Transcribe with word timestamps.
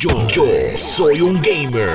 Yo, 0.00 0.10
yo 0.28 0.44
soy 0.76 1.20
un 1.22 1.42
gamer. 1.42 1.92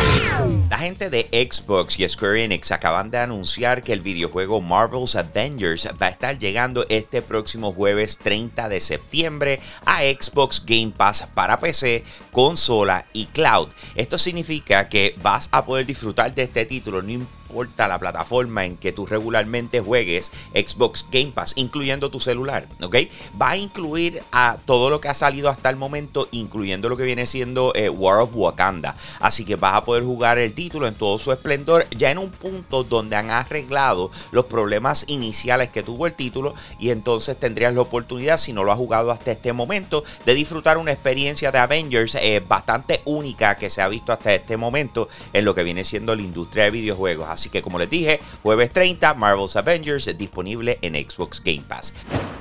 La 0.69 0.77
gente 0.77 1.09
de 1.09 1.29
Xbox 1.31 1.97
y 1.97 2.09
Square 2.09 2.43
Enix 2.43 2.73
acaban 2.73 3.09
de 3.09 3.17
anunciar 3.17 3.81
que 3.81 3.93
el 3.93 4.01
videojuego 4.01 4.59
Marvel's 4.59 5.15
Avengers 5.15 5.87
va 6.01 6.07
a 6.07 6.09
estar 6.09 6.37
llegando 6.37 6.85
este 6.89 7.21
próximo 7.21 7.71
jueves 7.71 8.17
30 8.17 8.67
de 8.67 8.81
septiembre 8.81 9.61
a 9.85 9.99
Xbox 10.01 10.65
Game 10.65 10.91
Pass 10.97 11.25
para 11.33 11.61
PC, 11.61 12.03
consola 12.33 13.05
y 13.13 13.27
cloud. 13.27 13.69
Esto 13.95 14.17
significa 14.17 14.89
que 14.89 15.15
vas 15.21 15.47
a 15.53 15.63
poder 15.63 15.85
disfrutar 15.85 16.35
de 16.35 16.43
este 16.43 16.65
título 16.65 17.01
no 17.01 17.09
importa 17.09 17.42
la 17.77 17.99
plataforma 17.99 18.65
en 18.65 18.77
que 18.77 18.91
tú 18.91 19.05
regularmente 19.05 19.79
juegues 19.79 20.31
Xbox 20.53 21.05
Game 21.11 21.31
Pass, 21.33 21.53
incluyendo 21.55 22.09
tu 22.09 22.19
celular, 22.19 22.67
¿ok? 22.81 22.95
Va 23.39 23.51
a 23.51 23.57
incluir 23.57 24.23
a 24.31 24.57
todo 24.65 24.89
lo 24.89 24.99
que 24.99 25.09
ha 25.09 25.13
salido 25.13 25.49
hasta 25.49 25.69
el 25.69 25.75
momento, 25.75 26.27
incluyendo 26.31 26.89
lo 26.89 26.97
que 26.97 27.03
viene 27.03 27.27
siendo 27.27 27.73
eh, 27.75 27.89
War 27.89 28.21
of 28.21 28.31
Wakanda. 28.33 28.95
Así 29.19 29.45
que 29.45 29.55
vas 29.55 29.75
a 29.75 29.83
poder 29.83 30.03
jugar 30.03 30.37
el 30.37 30.53
título 30.53 30.87
en 30.87 30.95
todo 30.95 31.19
su 31.19 31.31
esplendor, 31.31 31.87
ya 31.95 32.11
en 32.11 32.17
un 32.17 32.31
punto 32.31 32.83
donde 32.83 33.15
han 33.15 33.31
arreglado 33.31 34.11
los 34.31 34.45
problemas 34.45 35.05
iniciales 35.07 35.69
que 35.69 35.83
tuvo 35.83 36.07
el 36.07 36.13
título 36.13 36.55
y 36.79 36.89
entonces 36.89 37.37
tendrías 37.37 37.73
la 37.73 37.81
oportunidad, 37.81 38.37
si 38.37 38.53
no 38.53 38.63
lo 38.63 38.71
has 38.71 38.77
jugado 38.77 39.11
hasta 39.11 39.31
este 39.31 39.53
momento, 39.53 40.03
de 40.25 40.33
disfrutar 40.33 40.77
una 40.77 40.91
experiencia 40.91 41.51
de 41.51 41.59
Avengers 41.59 42.15
eh, 42.15 42.41
bastante 42.45 43.01
única 43.05 43.55
que 43.55 43.69
se 43.69 43.81
ha 43.81 43.87
visto 43.87 44.11
hasta 44.11 44.33
este 44.33 44.57
momento 44.57 45.07
en 45.33 45.45
lo 45.45 45.55
que 45.55 45.63
viene 45.63 45.83
siendo 45.83 46.15
la 46.15 46.21
industria 46.21 46.65
de 46.65 46.71
videojuegos. 46.71 47.27
Que 47.49 47.61
como 47.61 47.79
les 47.79 47.89
dije, 47.89 48.19
jueves 48.41 48.69
30, 48.71 49.13
Marvel's 49.15 49.55
Avengers 49.55 50.09
disponible 50.17 50.77
en 50.81 50.95
Xbox 50.95 51.41
Game 51.43 51.63
Pass. 51.67 51.93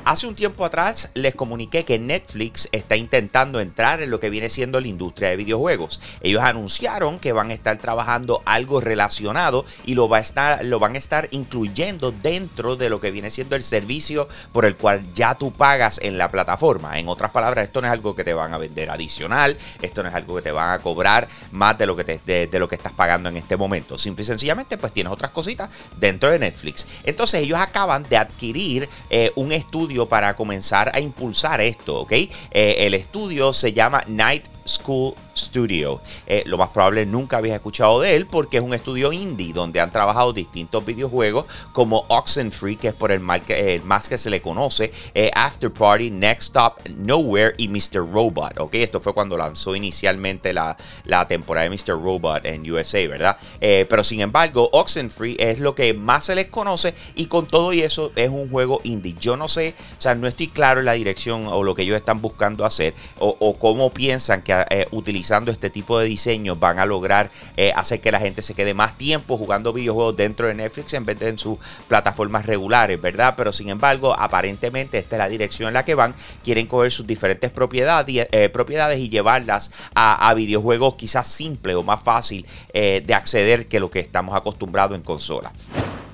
Hace 0.04 0.26
un 0.26 0.34
tiempo 0.34 0.64
atrás 0.64 1.10
les 1.14 1.32
comuniqué 1.36 1.84
que 1.84 2.00
Netflix 2.00 2.68
está 2.72 2.96
intentando 2.96 3.60
entrar 3.60 4.02
en 4.02 4.10
lo 4.10 4.18
que 4.18 4.30
viene 4.30 4.50
siendo 4.50 4.80
la 4.80 4.88
industria 4.88 5.28
de 5.28 5.36
videojuegos. 5.36 6.00
Ellos 6.22 6.42
anunciaron 6.42 7.20
que 7.20 7.30
van 7.30 7.50
a 7.52 7.54
estar 7.54 7.78
trabajando 7.78 8.42
algo 8.44 8.80
relacionado 8.80 9.64
y 9.86 9.94
lo, 9.94 10.08
va 10.08 10.16
a 10.16 10.20
estar, 10.20 10.64
lo 10.64 10.80
van 10.80 10.96
a 10.96 10.98
estar 10.98 11.28
incluyendo 11.30 12.10
dentro 12.10 12.74
de 12.74 12.90
lo 12.90 13.00
que 13.00 13.12
viene 13.12 13.30
siendo 13.30 13.54
el 13.54 13.62
servicio 13.62 14.28
por 14.50 14.64
el 14.64 14.74
cual 14.74 15.04
ya 15.14 15.36
tú 15.36 15.52
pagas 15.52 16.00
en 16.02 16.18
la 16.18 16.28
plataforma. 16.28 16.98
En 16.98 17.06
otras 17.06 17.30
palabras, 17.30 17.66
esto 17.66 17.80
no 17.80 17.86
es 17.86 17.92
algo 17.92 18.16
que 18.16 18.24
te 18.24 18.34
van 18.34 18.52
a 18.52 18.58
vender 18.58 18.90
adicional, 18.90 19.56
esto 19.82 20.02
no 20.02 20.08
es 20.08 20.14
algo 20.16 20.34
que 20.34 20.42
te 20.42 20.50
van 20.50 20.70
a 20.70 20.80
cobrar 20.80 21.28
más 21.52 21.78
de 21.78 21.86
lo 21.86 21.94
que, 21.94 22.02
te, 22.04 22.48
de, 22.48 22.58
lo 22.58 22.66
que 22.66 22.74
estás 22.74 22.92
pagando 22.92 23.28
en 23.28 23.36
este 23.36 23.56
momento. 23.56 23.96
Simple 23.96 24.22
y 24.22 24.26
sencillamente, 24.26 24.76
pues 24.78 24.92
tienes 24.92 25.12
otras 25.12 25.30
cositas 25.30 25.70
dentro 25.98 26.28
de 26.28 26.40
Netflix. 26.40 26.88
Entonces 27.04 27.40
ellos 27.40 27.60
acaban 27.60 28.02
de 28.08 28.16
adquirir 28.16 28.88
eh, 29.08 29.30
un 29.36 29.52
estudio 29.52 29.91
para 30.08 30.34
comenzar 30.34 30.90
a 30.94 31.00
impulsar 31.00 31.60
esto, 31.60 32.00
¿ok? 32.00 32.12
Eh, 32.12 32.28
el 32.50 32.94
estudio 32.94 33.52
se 33.52 33.72
llama 33.72 34.02
Night 34.06 34.46
School 34.66 35.14
Studio. 35.36 36.00
Eh, 36.26 36.42
lo 36.46 36.58
más 36.58 36.70
probable 36.70 37.06
nunca 37.06 37.38
habías 37.38 37.56
escuchado 37.56 38.00
de 38.00 38.16
él 38.16 38.26
porque 38.26 38.58
es 38.58 38.62
un 38.62 38.74
estudio 38.74 39.12
indie 39.12 39.52
donde 39.52 39.80
han 39.80 39.90
trabajado 39.90 40.32
distintos 40.32 40.84
videojuegos 40.84 41.46
como 41.72 42.04
Oxenfree, 42.08 42.76
que 42.76 42.88
es 42.88 42.94
por 42.94 43.12
el, 43.12 43.20
más 43.20 44.08
que 44.08 44.18
se 44.18 44.30
le 44.30 44.40
conoce, 44.40 44.92
eh, 45.14 45.30
After 45.34 45.70
Party, 45.72 46.10
Next 46.10 46.42
Stop, 46.42 46.88
Nowhere 46.88 47.54
y 47.56 47.68
Mr. 47.68 48.10
Robot. 48.12 48.58
¿ok? 48.58 48.74
Esto 48.74 49.00
fue 49.00 49.14
cuando 49.14 49.36
lanzó 49.36 49.74
inicialmente 49.74 50.52
la, 50.52 50.76
la 51.04 51.26
temporada 51.26 51.68
de 51.68 51.76
Mr. 51.76 52.02
Robot 52.02 52.44
en 52.44 52.70
USA, 52.70 53.06
¿verdad? 53.08 53.36
Eh, 53.60 53.86
pero 53.88 54.04
sin 54.04 54.20
embargo, 54.20 54.68
Oxenfree 54.72 55.36
es 55.38 55.58
lo 55.58 55.74
que 55.74 55.94
más 55.94 56.26
se 56.26 56.34
les 56.34 56.48
conoce 56.48 56.94
y 57.14 57.26
con 57.26 57.46
todo 57.46 57.72
y 57.72 57.82
eso 57.82 58.12
es 58.16 58.28
un 58.28 58.50
juego 58.50 58.80
indie. 58.84 59.14
Yo 59.18 59.36
no 59.36 59.48
sé, 59.48 59.74
o 59.98 60.00
sea, 60.00 60.14
no 60.14 60.28
estoy 60.28 60.48
claro 60.48 60.80
en 60.80 60.86
la 60.86 60.92
dirección 60.92 61.46
o 61.48 61.62
lo 61.62 61.74
que 61.74 61.82
ellos 61.82 61.96
están 61.96 62.20
buscando 62.20 62.64
hacer 62.64 62.94
o, 63.18 63.36
o 63.38 63.58
cómo 63.58 63.90
piensan 63.90 64.42
que 64.42 64.52
eh, 64.70 64.86
utilizando 64.90 65.50
este 65.50 65.70
tipo 65.70 65.98
de 65.98 66.06
diseños 66.06 66.58
van 66.58 66.78
a 66.78 66.86
lograr 66.86 67.30
eh, 67.56 67.72
hacer 67.74 68.00
que 68.00 68.12
la 68.12 68.20
gente 68.20 68.42
se 68.42 68.54
quede 68.54 68.74
más 68.74 68.96
tiempo 68.98 69.36
jugando 69.36 69.72
videojuegos 69.72 70.16
dentro 70.16 70.46
de 70.46 70.54
Netflix 70.54 70.94
en 70.94 71.04
vez 71.04 71.18
de 71.18 71.28
en 71.28 71.38
sus 71.38 71.58
plataformas 71.88 72.46
regulares, 72.46 73.00
¿verdad? 73.00 73.34
Pero 73.36 73.52
sin 73.52 73.68
embargo, 73.68 74.14
aparentemente 74.18 74.98
esta 74.98 75.16
es 75.16 75.18
la 75.18 75.28
dirección 75.28 75.68
en 75.68 75.74
la 75.74 75.84
que 75.84 75.94
van. 75.94 76.14
Quieren 76.42 76.66
coger 76.66 76.92
sus 76.92 77.06
diferentes 77.06 77.50
propiedades, 77.50 78.28
eh, 78.32 78.48
propiedades 78.48 78.98
y 78.98 79.08
llevarlas 79.08 79.72
a, 79.94 80.28
a, 80.28 80.34
videojuegos 80.34 80.96
quizás 80.96 81.28
simples 81.28 81.76
o 81.76 81.82
más 81.82 82.02
fácil 82.02 82.46
de 82.72 83.14
acceder 83.14 83.66
que 83.66 83.80
lo 83.80 83.90
que 83.90 84.00
estamos 84.00 84.34
acostumbrados 84.34 84.96
en 84.96 85.02
consola. 85.02 85.52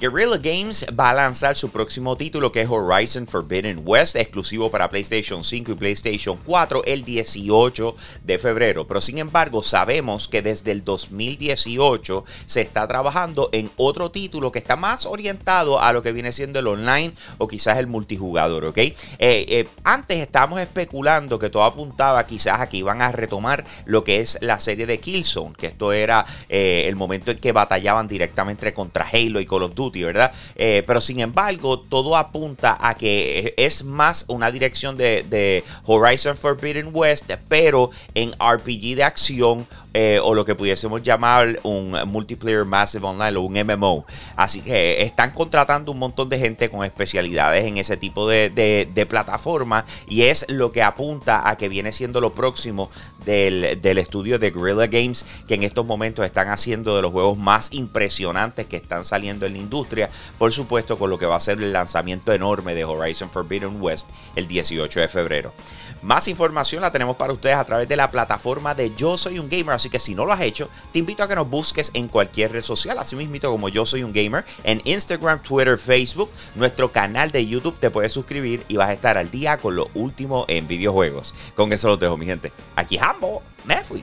Guerrilla 0.00 0.36
Games 0.36 0.86
va 0.97 1.10
a 1.10 1.14
lanzar 1.14 1.56
su 1.56 1.70
próximo 1.70 2.16
título 2.16 2.53
que 2.53 2.60
es 2.60 2.69
Horizon 2.70 3.26
Forbidden 3.26 3.82
West, 3.84 4.14
exclusivo 4.14 4.70
para 4.70 4.88
PlayStation 4.88 5.42
5 5.42 5.72
y 5.72 5.75
PlayStation 5.75 6.38
4 6.47 6.84
el 6.84 7.04
18 7.04 7.97
de 8.22 8.38
febrero. 8.38 8.86
Pero 8.86 9.00
sin 9.00 9.19
embargo 9.19 9.60
sabemos 9.60 10.28
que 10.28 10.41
desde 10.41 10.70
el 10.70 10.84
2018 10.84 12.25
se 12.47 12.60
está 12.60 12.86
trabajando 12.86 13.48
en 13.50 13.72
otro 13.76 14.12
título 14.12 14.53
que 14.53 14.60
está 14.60 14.76
más 14.76 15.04
orientado 15.04 15.81
a 15.81 15.92
lo 15.92 16.00
que 16.00 16.12
viene 16.12 16.30
siendo 16.30 16.60
el 16.60 16.69
online 16.69 17.12
o 17.38 17.48
quizás 17.48 17.78
el 17.78 17.88
multijugador, 17.88 18.66
¿ok? 18.66 18.78
Eh, 18.78 18.94
eh, 19.19 19.69
antes 19.82 20.20
estábamos 20.20 20.60
especulando 20.60 21.41
que 21.41 21.50
todo 21.50 21.65
apuntaba 21.65 22.25
quizás 22.25 22.60
a 22.60 22.69
que 22.69 22.76
iban 22.76 23.03
a 23.03 23.10
retomar 23.10 23.65
lo 23.84 24.04
que 24.04 24.20
es 24.20 24.38
la 24.42 24.60
serie 24.60 24.86
de 24.86 25.00
Killzone, 25.00 25.56
que 25.56 25.66
esto 25.66 25.92
era 25.92 26.25
eh, 26.48 26.84
el 26.86 26.94
momento 26.94 27.32
en 27.32 27.38
que 27.38 27.50
batallaban 27.50 28.06
directamente 28.06 28.72
contra 28.72 29.04
Halo 29.12 29.41
y 29.41 29.47
Call 29.47 29.65
of 29.65 29.75
Duty 29.75 29.88
¿verdad? 29.91 30.32
Eh, 30.56 30.82
pero 30.87 31.00
sin 31.00 31.21
embargo, 31.21 31.78
todo 31.78 32.16
apunta 32.16 32.76
a 32.81 32.94
que 32.94 33.54
es 33.56 33.84
más 33.84 34.25
una 34.28 34.50
dirección 34.50 34.97
de, 34.97 35.25
de 35.28 35.65
Horizon 35.84 36.37
Forbidden 36.37 36.91
West, 36.93 37.31
pero 37.49 37.91
en 38.15 38.32
RPG 38.32 38.97
de 38.97 39.04
acción 39.04 39.66
eh, 39.94 40.21
o 40.22 40.34
lo 40.34 40.44
que 40.44 40.54
pudiésemos 40.54 41.03
llamar 41.03 41.60
un 41.62 41.97
multiplayer 42.06 42.65
massive 42.65 43.06
online 43.06 43.37
o 43.38 43.43
un 43.43 43.54
MMO. 43.54 44.04
Así 44.37 44.60
que 44.60 45.03
están 45.03 45.31
contratando 45.31 45.93
un 45.93 45.99
montón 45.99 46.28
de 46.28 46.38
gente 46.38 46.69
con 46.69 46.84
especialidades 46.84 47.65
en 47.65 47.78
ese 47.78 47.97
tipo 47.97 48.28
de, 48.28 48.50
de, 48.50 49.06
plataforma 49.06 49.87
y 50.06 50.25
es 50.25 50.44
lo 50.48 50.71
que 50.71 50.82
apunta 50.82 51.48
a 51.48 51.56
que 51.56 51.71
viene 51.71 51.93
siendo 51.93 52.21
lo 52.21 52.34
próximo 52.34 52.91
del, 53.25 53.81
del, 53.81 53.97
estudio 53.97 54.38
de 54.38 54.50
Guerrilla 54.50 54.87
Games 54.87 55.25
que 55.47 55.54
en 55.54 55.62
estos 55.62 55.87
momentos 55.87 56.27
están 56.27 56.48
haciendo 56.48 56.94
de 56.94 57.00
los 57.00 57.10
juegos 57.10 57.38
más 57.38 57.72
impresionantes 57.72 58.66
que 58.66 58.77
están 58.77 59.04
saliendo 59.04 59.47
en 59.47 59.54
la 59.54 59.59
industria. 59.59 60.10
Por 60.37 60.53
supuesto 60.53 60.98
con 60.98 61.09
lo 61.09 61.19
que 61.19 61.25
va 61.25 61.37
a 61.37 61.41
ser 61.41 61.59
el 61.62 61.72
lanzamiento 61.72 62.32
enorme 62.32 62.75
de 62.75 62.84
Horizon 62.84 63.31
Forbidden 63.31 63.81
West 63.81 64.06
el 64.37 64.47
18 64.47 65.00
de 65.00 65.09
febrero. 65.09 65.54
Más 66.03 66.28
información 66.28 66.82
la 66.82 66.93
tenemos 66.93 67.16
para 67.16 67.32
ustedes 67.32 67.56
a 67.56 67.65
través 67.65 67.88
de 67.88 67.97
la 67.97 68.10
plataforma 68.10 68.75
de 68.75 68.94
Yo 68.94 69.16
Soy 69.16 69.38
un 69.38 69.48
Gamer. 69.48 69.78
Así 69.78 69.91
que 69.91 70.00
si 70.00 70.16
no 70.16 70.25
lo 70.25 70.33
has 70.33 70.41
hecho, 70.41 70.69
te 70.93 70.99
invito 70.99 71.22
a 71.22 71.28
que 71.28 71.37
nos 71.37 71.49
busques 71.49 71.93
en 71.94 72.09
cualquier 72.09 72.50
red 72.50 72.62
social. 72.62 72.99
Así 72.99 73.15
mismo 73.15 73.39
como 73.49 73.69
Yo 73.69 73.87
Soy 73.87 74.03
un 74.03 74.12
Gamer 74.12 74.44
en 74.65 74.83
Instagram, 74.84 75.41
Twitter, 75.41 75.78
Facebook. 75.78 76.31
Nuestro 76.56 76.91
canal 76.91 77.31
de 77.31 77.47
YouTube 77.47 77.78
te 77.78 77.91
puedes 77.91 78.12
suscribir 78.12 78.65
y 78.66 78.77
vas 78.77 78.89
a 78.89 78.93
estar 78.93 79.16
al 79.19 79.31
día 79.31 79.56
con 79.59 79.77
lo 79.77 79.89
último 79.94 80.47
en 80.49 80.66
videojuegos. 80.66 81.33
Con 81.55 81.72
eso 81.72 81.87
los 81.87 82.00
dejo, 82.00 82.16
mi 82.16 82.27
gente. 82.27 82.50
Aquí 82.75 82.99
Hambo, 82.99 83.41
me 83.65 83.84
fui. 83.84 84.03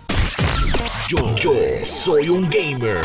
Yo, 1.11 1.53
soy 1.83 2.29
un 2.29 2.49
gamer. 2.49 3.01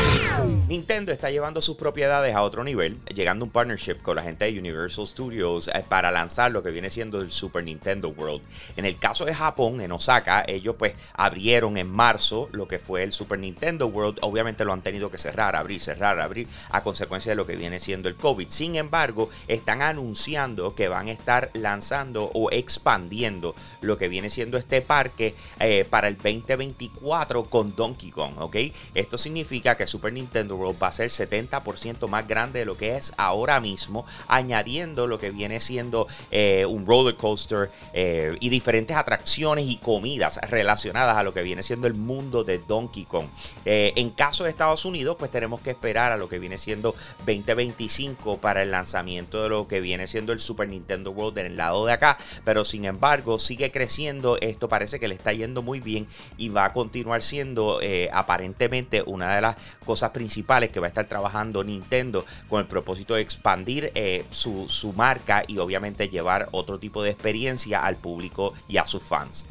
Nintendo 0.69 1.11
está 1.11 1.29
llevando 1.29 1.61
sus 1.61 1.75
propiedades 1.75 2.33
a 2.33 2.41
otro 2.41 2.63
nivel, 2.63 2.97
llegando 3.13 3.43
a 3.43 3.47
un 3.47 3.51
partnership 3.51 4.01
con 4.01 4.15
la 4.15 4.21
gente 4.21 4.45
de 4.45 4.57
Universal 4.57 5.07
Studios 5.07 5.67
eh, 5.67 5.83
para 5.87 6.09
lanzar 6.09 6.51
lo 6.51 6.63
que 6.63 6.71
viene 6.71 6.89
siendo 6.89 7.19
el 7.19 7.33
Super 7.33 7.65
Nintendo 7.65 8.09
World. 8.09 8.41
En 8.77 8.85
el 8.85 8.97
caso 8.97 9.25
de 9.25 9.33
Japón, 9.33 9.81
en 9.81 9.91
Osaka, 9.91 10.45
ellos 10.47 10.75
pues 10.79 10.93
abrieron 11.15 11.77
en 11.77 11.91
marzo 11.91 12.47
lo 12.53 12.65
que 12.65 12.79
fue 12.79 13.03
el 13.03 13.11
Super 13.11 13.39
Nintendo 13.39 13.87
World. 13.87 14.19
Obviamente 14.21 14.63
lo 14.63 14.71
han 14.71 14.81
tenido 14.81 15.11
que 15.11 15.17
cerrar, 15.17 15.57
abrir, 15.57 15.81
cerrar, 15.81 16.17
abrir 16.19 16.47
a 16.69 16.83
consecuencia 16.83 17.33
de 17.33 17.35
lo 17.35 17.45
que 17.45 17.57
viene 17.57 17.81
siendo 17.81 18.07
el 18.07 18.15
COVID. 18.15 18.47
Sin 18.49 18.77
embargo, 18.77 19.29
están 19.49 19.81
anunciando 19.81 20.75
que 20.75 20.87
van 20.87 21.07
a 21.07 21.11
estar 21.11 21.49
lanzando 21.53 22.31
o 22.33 22.51
expandiendo 22.51 23.53
lo 23.81 23.97
que 23.97 24.07
viene 24.07 24.29
siendo 24.29 24.57
este 24.57 24.81
parque 24.81 25.35
eh, 25.59 25.85
para 25.89 26.07
el 26.07 26.15
2024 26.15 27.45
con 27.45 27.75
Donkey 27.75 27.96
¿ok? 28.37 28.55
Esto 28.93 29.17
significa 29.17 29.75
que 29.75 29.87
Super 29.87 30.13
Nintendo 30.13 30.55
World 30.55 30.81
va 30.81 30.87
a 30.87 30.91
ser 30.91 31.09
70% 31.09 32.07
más 32.07 32.27
grande 32.27 32.59
de 32.59 32.65
lo 32.65 32.77
que 32.77 32.95
es 32.95 33.13
ahora 33.17 33.59
mismo, 33.59 34.05
añadiendo 34.27 35.07
lo 35.07 35.19
que 35.19 35.31
viene 35.31 35.59
siendo 35.59 36.07
eh, 36.31 36.65
un 36.67 36.85
roller 36.85 37.15
coaster 37.15 37.69
eh, 37.93 38.35
y 38.39 38.49
diferentes 38.49 38.95
atracciones 38.95 39.65
y 39.67 39.77
comidas 39.77 40.39
relacionadas 40.49 41.17
a 41.17 41.23
lo 41.23 41.33
que 41.33 41.41
viene 41.41 41.63
siendo 41.63 41.87
el 41.87 41.93
mundo 41.93 42.43
de 42.43 42.59
Donkey 42.59 43.05
Kong. 43.05 43.27
Eh, 43.65 43.93
en 43.95 44.11
caso 44.11 44.43
de 44.43 44.49
Estados 44.49 44.85
Unidos, 44.85 45.15
pues 45.17 45.31
tenemos 45.31 45.61
que 45.61 45.71
esperar 45.71 46.11
a 46.11 46.17
lo 46.17 46.29
que 46.29 46.39
viene 46.39 46.57
siendo 46.57 46.95
2025 47.25 48.37
para 48.37 48.61
el 48.61 48.71
lanzamiento 48.71 49.43
de 49.43 49.49
lo 49.49 49.67
que 49.67 49.81
viene 49.81 50.07
siendo 50.07 50.33
el 50.33 50.39
Super 50.39 50.69
Nintendo 50.69 51.11
World 51.11 51.39
en 51.39 51.45
el 51.47 51.57
lado 51.57 51.85
de 51.85 51.93
acá, 51.93 52.17
pero 52.43 52.63
sin 52.63 52.85
embargo 52.85 53.39
sigue 53.39 53.71
creciendo, 53.71 54.37
esto 54.41 54.67
parece 54.67 54.99
que 54.99 55.07
le 55.07 55.15
está 55.15 55.33
yendo 55.33 55.61
muy 55.61 55.79
bien 55.79 56.07
y 56.37 56.49
va 56.49 56.65
a 56.65 56.73
continuar 56.73 57.21
siendo 57.21 57.79
aparentemente 58.11 59.03
una 59.05 59.35
de 59.35 59.41
las 59.41 59.55
cosas 59.85 60.11
principales 60.11 60.69
que 60.69 60.79
va 60.79 60.87
a 60.87 60.89
estar 60.89 61.05
trabajando 61.05 61.63
Nintendo 61.63 62.25
con 62.49 62.61
el 62.61 62.67
propósito 62.67 63.15
de 63.15 63.21
expandir 63.21 63.91
su, 64.29 64.67
su 64.69 64.93
marca 64.93 65.43
y 65.47 65.57
obviamente 65.57 66.09
llevar 66.09 66.49
otro 66.51 66.79
tipo 66.79 67.03
de 67.03 67.11
experiencia 67.11 67.83
al 67.83 67.95
público 67.95 68.53
y 68.67 68.77
a 68.77 68.85
sus 68.85 69.03
fans. 69.03 69.45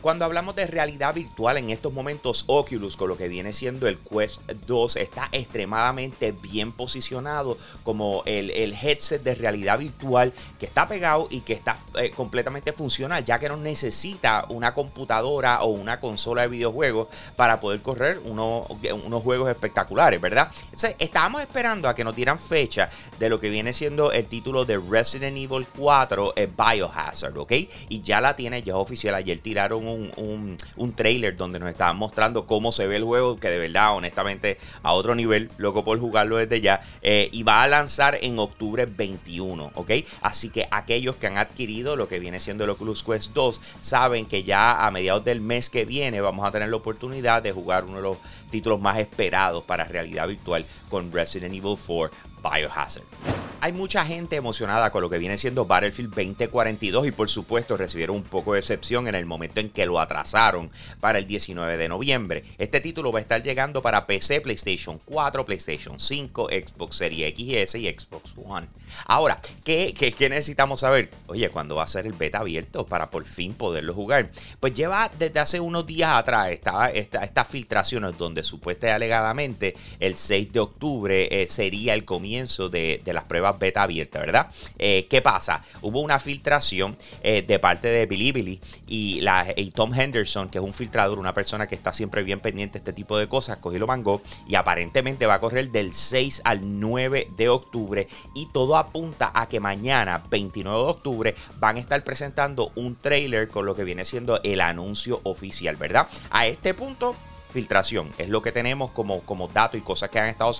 Cuando 0.00 0.24
hablamos 0.24 0.56
de 0.56 0.66
realidad 0.66 1.12
virtual 1.12 1.58
en 1.58 1.68
estos 1.68 1.92
momentos, 1.92 2.44
Oculus, 2.46 2.96
con 2.96 3.08
lo 3.08 3.18
que 3.18 3.28
viene 3.28 3.52
siendo 3.52 3.86
el 3.86 3.98
Quest 3.98 4.40
2, 4.66 4.96
está 4.96 5.28
extremadamente 5.30 6.32
bien 6.32 6.72
posicionado 6.72 7.58
como 7.84 8.22
el, 8.24 8.50
headset 8.72 9.22
de 9.22 9.34
realidad 9.34 9.78
virtual 9.78 10.32
que 10.58 10.64
está 10.64 10.88
pegado 10.88 11.28
y 11.30 11.40
que 11.42 11.52
está 11.52 11.76
eh, 11.98 12.10
completamente 12.12 12.72
funcional, 12.72 13.24
ya 13.26 13.38
que 13.38 13.50
no 13.50 13.58
necesita 13.58 14.46
una 14.48 14.72
computadora 14.72 15.60
o 15.60 15.66
una 15.66 16.00
consola 16.00 16.42
de 16.42 16.48
videojuegos 16.48 17.08
para 17.36 17.60
poder 17.60 17.82
correr 17.82 18.20
unos 18.24 19.22
juegos 19.22 19.50
espectaculares, 19.50 20.18
¿verdad? 20.18 20.50
Entonces, 20.64 20.96
estábamos 20.98 21.42
esperando 21.42 21.88
a 21.88 21.94
que 21.94 22.04
nos 22.04 22.16
dieran 22.16 22.38
fecha 22.38 22.88
de 23.18 23.28
lo 23.28 23.38
que 23.38 23.50
viene 23.50 23.74
siendo 23.74 24.12
el 24.12 24.24
título 24.24 24.64
de 24.64 24.80
Resident 24.80 25.36
Evil 25.36 25.66
4 25.76 26.32
eh, 26.36 26.48
Biohazard, 26.56 27.36
¿ok? 27.36 27.52
Y 27.90 28.00
ya 28.00 28.22
la 28.22 28.34
tiene, 28.34 28.62
ya 28.62 28.72
es 28.72 28.78
oficial. 28.78 29.14
Ayer 29.14 29.38
tiraron 29.40 29.89
un, 29.92 30.56
un, 30.76 30.92
trailer 30.92 31.36
donde 31.36 31.58
nos 31.58 31.68
estaban 31.68 31.96
mostrando 31.96 32.46
cómo 32.46 32.72
se 32.72 32.86
ve 32.86 32.96
el 32.96 33.04
juego, 33.04 33.36
que 33.36 33.48
de 33.48 33.58
verdad, 33.58 33.94
honestamente, 33.94 34.58
a 34.82 34.92
otro 34.92 35.14
nivel, 35.14 35.50
loco 35.58 35.84
por 35.84 35.98
jugarlo 35.98 36.36
desde 36.36 36.60
ya. 36.60 36.82
Eh, 37.02 37.28
y 37.32 37.42
va 37.42 37.62
a 37.62 37.68
lanzar 37.68 38.18
en 38.20 38.38
octubre 38.38 38.86
21, 38.86 39.72
¿ok? 39.74 39.90
Así 40.20 40.50
que 40.50 40.68
aquellos 40.70 41.16
que 41.16 41.26
han 41.26 41.38
adquirido 41.38 41.96
lo 41.96 42.08
que 42.08 42.18
viene 42.18 42.40
siendo 42.40 42.64
el 42.64 42.70
Oculus 42.70 43.02
Quest 43.02 43.32
2 43.32 43.60
saben 43.80 44.26
que 44.26 44.42
ya 44.42 44.86
a 44.86 44.90
mediados 44.90 45.24
del 45.24 45.40
mes 45.40 45.70
que 45.70 45.84
viene 45.84 46.20
vamos 46.20 46.46
a 46.46 46.50
tener 46.50 46.68
la 46.68 46.76
oportunidad 46.76 47.42
de 47.42 47.52
jugar 47.52 47.84
uno 47.84 47.96
de 47.96 48.02
los 48.02 48.18
títulos 48.50 48.80
más 48.80 48.98
esperados 48.98 49.64
para 49.64 49.84
realidad 49.84 50.28
virtual 50.28 50.64
con 50.88 51.12
Resident 51.12 51.54
Evil 51.54 51.76
4 51.86 52.10
Biohazard. 52.42 53.39
Hay 53.62 53.72
mucha 53.74 54.06
gente 54.06 54.36
emocionada 54.36 54.90
con 54.90 55.02
lo 55.02 55.10
que 55.10 55.18
viene 55.18 55.36
siendo 55.36 55.66
Battlefield 55.66 56.14
2042 56.14 57.06
y 57.06 57.10
por 57.12 57.28
supuesto 57.28 57.76
recibieron 57.76 58.16
un 58.16 58.22
poco 58.22 58.54
de 58.54 58.60
excepción 58.60 59.06
en 59.06 59.14
el 59.14 59.26
momento 59.26 59.60
en 59.60 59.68
que 59.68 59.84
lo 59.84 60.00
atrasaron 60.00 60.70
para 60.98 61.18
el 61.18 61.26
19 61.26 61.76
de 61.76 61.88
noviembre. 61.88 62.42
Este 62.56 62.80
título 62.80 63.12
va 63.12 63.18
a 63.18 63.22
estar 63.22 63.42
llegando 63.42 63.82
para 63.82 64.06
PC, 64.06 64.40
PlayStation 64.40 64.98
4, 65.04 65.44
PlayStation 65.44 66.00
5, 66.00 66.48
Xbox 66.48 66.96
Series 66.96 67.28
X 67.28 67.74
y 67.74 67.88
Xbox 67.90 68.32
One. 68.42 68.66
Ahora, 69.04 69.38
¿qué, 69.62 69.94
necesitamos 70.30 70.80
saber? 70.80 71.10
Oye, 71.26 71.50
¿cuándo 71.50 71.76
va 71.76 71.84
a 71.84 71.86
ser 71.86 72.06
el 72.06 72.14
beta 72.14 72.38
abierto 72.38 72.86
para 72.86 73.10
por 73.10 73.26
fin 73.26 73.52
poderlo 73.52 73.92
jugar? 73.92 74.30
Pues 74.58 74.72
lleva 74.72 75.10
desde 75.18 75.38
hace 75.38 75.60
unos 75.60 75.86
días 75.86 76.12
atrás 76.12 76.50
estaba 76.50 76.88
esta, 76.88 77.24
estas 77.24 77.46
filtraciones 77.46 78.16
donde 78.16 78.42
supuestamente 78.42 78.70
y 78.80 78.88
alegadamente 78.88 79.74
el 79.98 80.16
6 80.16 80.52
de 80.52 80.60
octubre 80.60 81.42
eh, 81.42 81.46
sería 81.48 81.92
el 81.94 82.04
comienzo 82.04 82.68
de 82.70 83.02
las 83.04 83.24
pruebas 83.24 83.49
beta 83.52 83.82
abierta, 83.82 84.20
¿verdad? 84.20 84.48
Eh, 84.78 85.06
¿Qué 85.08 85.22
pasa? 85.22 85.62
Hubo 85.82 86.00
una 86.00 86.18
filtración 86.18 86.96
eh, 87.22 87.42
de 87.42 87.58
parte 87.58 87.88
de 87.88 88.06
Bilibili 88.06 88.60
y, 88.86 89.22
y 89.56 89.70
Tom 89.70 89.92
Henderson, 89.94 90.48
que 90.48 90.58
es 90.58 90.64
un 90.64 90.74
filtrador, 90.74 91.18
una 91.18 91.34
persona 91.34 91.66
que 91.66 91.74
está 91.74 91.92
siempre 91.92 92.22
bien 92.22 92.40
pendiente 92.40 92.74
de 92.74 92.78
este 92.78 92.92
tipo 92.92 93.18
de 93.18 93.26
cosas, 93.26 93.58
cogió 93.58 93.78
lo 93.78 93.86
mangó 93.86 94.22
y 94.48 94.54
aparentemente 94.54 95.26
va 95.26 95.34
a 95.34 95.38
correr 95.40 95.70
del 95.70 95.92
6 95.92 96.42
al 96.44 96.80
9 96.80 97.28
de 97.36 97.48
octubre 97.48 98.08
y 98.34 98.46
todo 98.52 98.76
apunta 98.76 99.30
a 99.34 99.48
que 99.48 99.60
mañana, 99.60 100.22
29 100.30 100.78
de 100.78 100.84
octubre, 100.84 101.34
van 101.58 101.76
a 101.76 101.80
estar 101.80 102.02
presentando 102.04 102.70
un 102.76 102.96
trailer 102.96 103.48
con 103.48 103.66
lo 103.66 103.74
que 103.74 103.84
viene 103.84 104.04
siendo 104.04 104.40
el 104.42 104.60
anuncio 104.60 105.20
oficial, 105.24 105.76
¿verdad? 105.76 106.08
A 106.30 106.46
este 106.46 106.74
punto 106.74 107.16
filtración. 107.50 108.10
Es 108.18 108.28
lo 108.28 108.42
que 108.42 108.52
tenemos 108.52 108.90
como, 108.92 109.20
como 109.20 109.48
dato 109.48 109.76
y 109.76 109.80
cosas 109.80 110.10
que 110.10 110.18
han 110.18 110.28
estado 110.28 110.52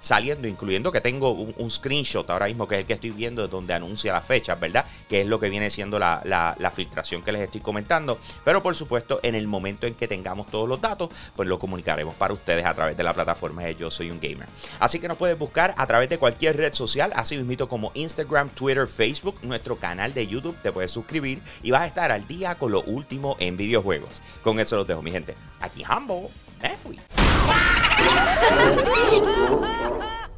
saliendo, 0.00 0.48
incluyendo 0.48 0.90
que 0.92 1.00
tengo 1.00 1.32
un, 1.32 1.68
screenshot 1.68 2.28
ahora 2.30 2.46
mismo 2.46 2.66
que 2.66 2.76
es 2.76 2.80
el 2.80 2.86
que 2.86 2.94
estoy 2.94 3.10
viendo 3.10 3.46
donde 3.46 3.74
anuncia 3.74 4.12
la 4.12 4.22
fecha, 4.22 4.54
¿verdad? 4.54 4.86
Que 5.08 5.20
es 5.20 5.26
lo 5.26 5.38
que 5.38 5.50
viene 5.50 5.70
siendo 5.70 5.98
la, 5.98 6.22
la, 6.24 6.70
filtración 6.70 7.22
que 7.22 7.32
les 7.32 7.42
estoy 7.42 7.60
comentando. 7.60 8.18
Pero 8.44 8.62
por 8.62 8.74
supuesto, 8.74 9.20
en 9.22 9.34
el 9.34 9.46
momento 9.46 9.86
en 9.86 9.94
que 9.94 10.08
tengamos 10.08 10.46
todos 10.48 10.68
los 10.68 10.80
datos, 10.80 11.10
pues 11.36 11.48
lo 11.48 11.58
comunicaremos 11.58 12.14
para 12.14 12.32
ustedes 12.32 12.64
a 12.64 12.74
través 12.74 12.96
de 12.96 13.02
la 13.02 13.12
plataforma 13.12 13.62
de 13.62 13.74
Yo 13.74 13.90
Soy 13.90 14.10
un 14.10 14.20
Gamer. 14.20 14.48
Así 14.80 14.98
que 14.98 15.08
nos 15.08 15.16
puedes 15.16 15.38
buscar 15.38 15.74
a 15.76 15.86
través 15.86 16.08
de 16.08 16.18
cualquier 16.18 16.56
red 16.56 16.72
social, 16.72 17.12
así 17.14 17.36
mismo 17.36 17.68
como 17.68 17.90
Instagram, 17.94 18.50
Twitter, 18.50 18.86
Facebook, 18.86 19.36
nuestro 19.42 19.76
canal 19.76 20.14
de 20.14 20.26
YouTube, 20.26 20.56
te 20.62 20.70
puedes 20.70 20.90
suscribir 20.90 21.40
y 21.62 21.70
vas 21.70 21.82
a 21.82 21.86
estar 21.86 22.12
al 22.12 22.26
día 22.28 22.56
con 22.56 22.72
lo 22.72 22.82
último 22.82 23.36
en 23.38 23.56
videojuegos. 23.56 24.22
Con 24.42 24.60
eso 24.60 24.76
los 24.76 24.86
dejo, 24.86 25.02
mi 25.02 25.10
gente. 25.10 25.34
Aquí 25.60 25.84
Humble. 25.84 26.28
É, 26.62 26.76
fui. 26.76 26.98